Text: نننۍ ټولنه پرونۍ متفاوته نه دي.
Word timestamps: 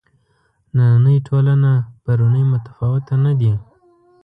نننۍ 0.75 1.17
ټولنه 1.27 1.71
پرونۍ 2.03 2.43
متفاوته 2.51 3.15
نه 3.23 3.31
دي. 3.39 3.53